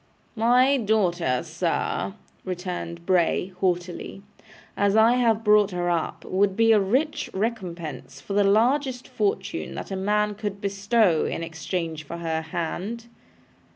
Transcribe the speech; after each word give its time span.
'My 0.35 0.77
daughter, 0.77 1.43
sir,' 1.43 2.13
returned 2.43 3.05
Bray, 3.05 3.53
haughtily, 3.59 4.23
'as 4.75 4.95
I 4.95 5.13
have 5.17 5.43
brought 5.43 5.69
her 5.69 5.91
up, 5.91 6.25
would 6.25 6.55
be 6.57 6.71
a 6.71 6.79
rich 6.79 7.29
recompense 7.35 8.19
for 8.19 8.33
the 8.33 8.43
largest 8.43 9.07
fortune 9.07 9.75
that 9.75 9.91
a 9.91 9.95
man 9.95 10.33
could 10.33 10.59
bestow 10.59 11.25
in 11.25 11.43
exchange 11.43 12.03
for 12.03 12.17
her 12.17 12.41
hand. 12.41 13.09